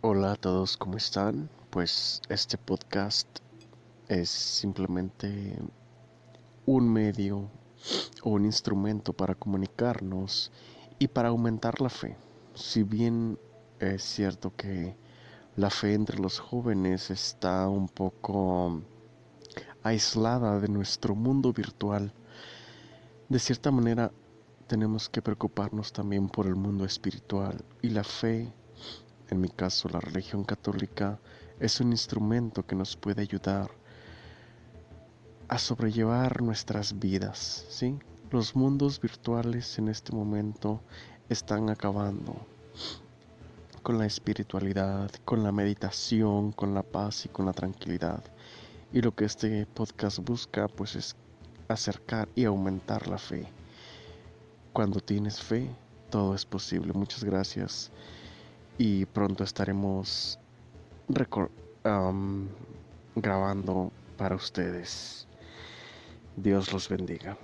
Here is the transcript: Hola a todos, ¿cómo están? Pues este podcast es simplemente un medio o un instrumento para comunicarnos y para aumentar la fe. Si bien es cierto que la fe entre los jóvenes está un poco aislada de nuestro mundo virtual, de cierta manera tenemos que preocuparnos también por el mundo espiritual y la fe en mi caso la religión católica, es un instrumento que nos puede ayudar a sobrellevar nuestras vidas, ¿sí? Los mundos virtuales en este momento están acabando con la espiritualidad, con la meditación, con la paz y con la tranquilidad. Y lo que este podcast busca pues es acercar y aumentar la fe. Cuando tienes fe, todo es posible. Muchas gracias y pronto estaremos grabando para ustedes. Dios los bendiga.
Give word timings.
Hola 0.00 0.30
a 0.30 0.36
todos, 0.36 0.76
¿cómo 0.76 0.96
están? 0.96 1.50
Pues 1.70 2.22
este 2.28 2.56
podcast 2.56 3.26
es 4.06 4.30
simplemente 4.30 5.58
un 6.66 6.88
medio 6.88 7.50
o 8.22 8.30
un 8.30 8.44
instrumento 8.44 9.12
para 9.12 9.34
comunicarnos 9.34 10.52
y 11.00 11.08
para 11.08 11.30
aumentar 11.30 11.80
la 11.80 11.88
fe. 11.88 12.16
Si 12.54 12.84
bien 12.84 13.40
es 13.80 14.04
cierto 14.04 14.54
que 14.54 14.94
la 15.56 15.68
fe 15.68 15.94
entre 15.94 16.20
los 16.20 16.38
jóvenes 16.38 17.10
está 17.10 17.68
un 17.68 17.88
poco 17.88 18.80
aislada 19.82 20.60
de 20.60 20.68
nuestro 20.68 21.16
mundo 21.16 21.52
virtual, 21.52 22.12
de 23.28 23.38
cierta 23.40 23.72
manera 23.72 24.12
tenemos 24.68 25.08
que 25.08 25.22
preocuparnos 25.22 25.92
también 25.92 26.28
por 26.28 26.46
el 26.46 26.54
mundo 26.54 26.84
espiritual 26.84 27.64
y 27.82 27.90
la 27.90 28.04
fe 28.04 28.52
en 29.30 29.40
mi 29.40 29.48
caso 29.48 29.88
la 29.88 30.00
religión 30.00 30.44
católica, 30.44 31.18
es 31.60 31.80
un 31.80 31.90
instrumento 31.90 32.66
que 32.66 32.76
nos 32.76 32.96
puede 32.96 33.22
ayudar 33.22 33.70
a 35.48 35.58
sobrellevar 35.58 36.42
nuestras 36.42 36.98
vidas, 36.98 37.66
¿sí? 37.68 37.98
Los 38.30 38.54
mundos 38.54 39.00
virtuales 39.00 39.78
en 39.78 39.88
este 39.88 40.12
momento 40.12 40.80
están 41.28 41.70
acabando 41.70 42.36
con 43.82 43.98
la 43.98 44.06
espiritualidad, 44.06 45.10
con 45.24 45.42
la 45.42 45.52
meditación, 45.52 46.52
con 46.52 46.74
la 46.74 46.82
paz 46.82 47.24
y 47.24 47.28
con 47.28 47.46
la 47.46 47.52
tranquilidad. 47.52 48.22
Y 48.92 49.00
lo 49.00 49.14
que 49.14 49.24
este 49.24 49.66
podcast 49.66 50.18
busca 50.18 50.68
pues 50.68 50.94
es 50.94 51.16
acercar 51.68 52.28
y 52.34 52.44
aumentar 52.44 53.08
la 53.08 53.18
fe. 53.18 53.48
Cuando 54.72 55.00
tienes 55.00 55.40
fe, 55.40 55.70
todo 56.10 56.34
es 56.34 56.44
posible. 56.44 56.92
Muchas 56.92 57.24
gracias 57.24 57.90
y 58.78 59.04
pronto 59.06 59.44
estaremos 59.44 60.40
grabando 63.14 63.92
para 64.16 64.36
ustedes. 64.36 65.28
Dios 66.36 66.72
los 66.72 66.88
bendiga. 66.88 67.38